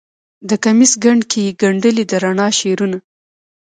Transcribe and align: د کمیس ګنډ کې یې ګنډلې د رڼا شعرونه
د 0.49 0.51
کمیس 0.63 0.91
ګنډ 1.03 1.21
کې 1.31 1.39
یې 1.45 1.57
ګنډلې 1.61 2.03
د 2.11 2.13
رڼا 2.23 2.47
شعرونه 2.59 2.97